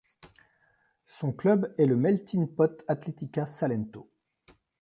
Son 1.05 1.31
club 1.31 1.71
est 1.77 1.85
le 1.85 1.95
Meltin 1.95 2.47
Pot 2.47 2.83
Atletica 2.87 3.45
Salento. 3.45 4.09